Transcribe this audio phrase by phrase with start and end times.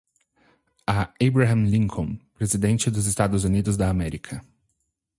[0.87, 4.43] A Abraham Lincoln, Presidente dos Estados Unidos da América